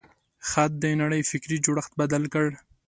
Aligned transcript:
خط 0.49 0.71
د 0.83 0.85
نړۍ 1.01 1.21
فکري 1.29 1.57
جوړښت 1.65 1.91
بدل 2.01 2.23
کړ. 2.33 2.47